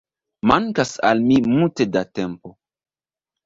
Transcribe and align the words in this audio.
Mankas 0.51 0.93
al 1.11 1.21
mi 1.27 1.39
multe 1.51 1.89
da 1.99 2.05
tempo 2.21 2.57